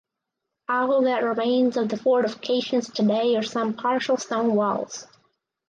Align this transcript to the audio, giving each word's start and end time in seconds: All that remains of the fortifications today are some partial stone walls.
All 0.67 1.03
that 1.03 1.21
remains 1.23 1.77
of 1.77 1.89
the 1.89 1.95
fortifications 1.95 2.89
today 2.89 3.35
are 3.35 3.43
some 3.43 3.75
partial 3.75 4.17
stone 4.17 4.55
walls. 4.55 5.05